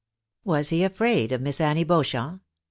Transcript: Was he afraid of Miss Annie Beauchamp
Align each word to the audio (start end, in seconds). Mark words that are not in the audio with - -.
Was 0.43 0.69
he 0.69 0.83
afraid 0.83 1.31
of 1.31 1.41
Miss 1.41 1.61
Annie 1.61 1.83
Beauchamp 1.83 2.41